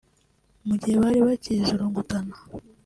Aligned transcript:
Mu 0.67 0.75
gihe 0.81 0.95
bari 1.03 1.19
bakizurungutana 1.27 2.35